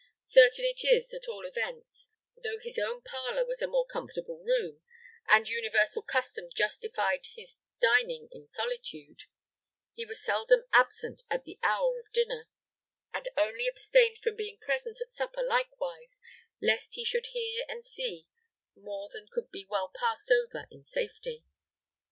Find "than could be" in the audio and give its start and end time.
19.13-19.67